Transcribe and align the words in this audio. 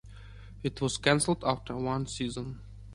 It 0.63 0.81
was 0.81 0.97
cancelled 0.97 1.43
after 1.45 1.77
one 1.77 2.07
season. 2.07 2.59